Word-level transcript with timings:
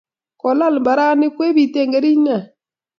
Ngolal 0.37 0.75
mbaranni 0.81 1.27
kwepitee 1.35 1.89
kerich 1.91 2.21
nee 2.25 2.43